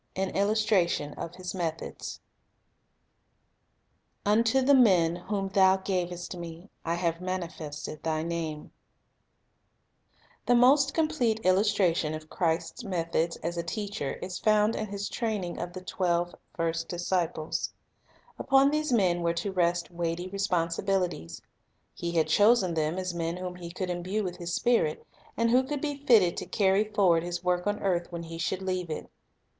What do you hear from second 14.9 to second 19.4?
training of the twelve first disciples. Upon these men were